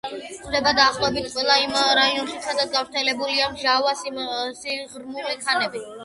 [0.13, 5.83] გვხვდება დაახლოებით ყველა იმ რაიონში, სადაც გავრცელებულია მჟავა სიღრმული ქანები.